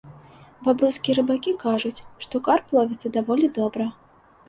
Бабруйскія 0.67 1.17
рыбакі 1.19 1.53
кажуць, 1.65 2.03
што 2.27 2.35
карп 2.51 2.77
ловіцца 2.81 3.15
даволі 3.19 3.55
добра. 3.63 3.93